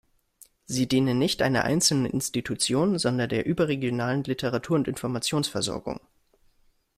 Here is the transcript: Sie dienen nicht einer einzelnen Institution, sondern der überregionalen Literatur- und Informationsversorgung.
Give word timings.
Sie 0.65 0.87
dienen 0.87 1.19
nicht 1.19 1.43
einer 1.43 1.63
einzelnen 1.63 2.07
Institution, 2.07 2.97
sondern 2.97 3.29
der 3.29 3.45
überregionalen 3.45 4.23
Literatur- 4.23 4.77
und 4.77 4.87
Informationsversorgung. 4.87 5.99